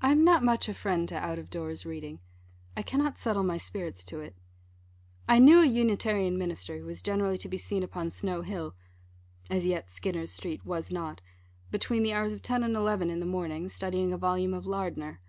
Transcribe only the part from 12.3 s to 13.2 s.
of ten and eleven in